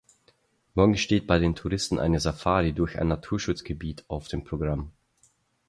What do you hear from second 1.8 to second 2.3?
eine